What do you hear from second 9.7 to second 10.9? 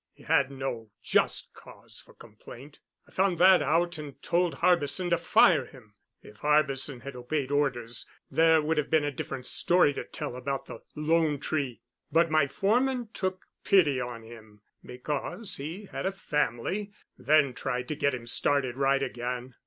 to tell about the